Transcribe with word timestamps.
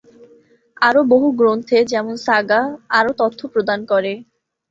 আরও 0.81 1.01
বহু 1.11 1.27
গ্রন্থে, 1.31 1.77
যেমন 1.85 2.15
সাগা, 2.27 2.61
আরও 2.89 3.11
তথ্য 3.21 3.39
প্রদান 3.53 3.79
করে। 3.85 4.13